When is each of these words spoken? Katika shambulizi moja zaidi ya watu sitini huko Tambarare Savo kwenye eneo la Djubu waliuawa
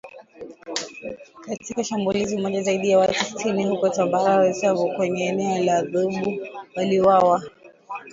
Katika 1.45 1.83
shambulizi 1.83 2.37
moja 2.37 2.61
zaidi 2.63 2.89
ya 2.89 2.97
watu 2.99 3.13
sitini 3.13 3.65
huko 3.65 3.89
Tambarare 3.89 4.53
Savo 4.53 4.93
kwenye 4.95 5.23
eneo 5.27 5.63
la 5.63 5.81
Djubu 5.81 6.47
waliuawa 6.75 7.41